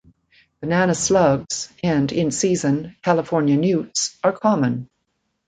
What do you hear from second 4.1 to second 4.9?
are common.